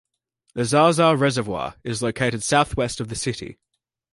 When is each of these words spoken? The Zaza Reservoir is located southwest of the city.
The 0.55 0.65
Zaza 0.65 1.15
Reservoir 1.15 1.75
is 1.83 2.01
located 2.01 2.41
southwest 2.41 2.99
of 2.99 3.09
the 3.09 3.15
city. 3.15 3.59